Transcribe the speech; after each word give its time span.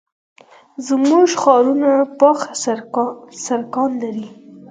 زموږ 0.87 1.25
ښارونه 1.41 1.91
پاخه 2.19 2.43
سړکان 3.45 3.89
نه 4.01 4.09
لري. 4.15 4.27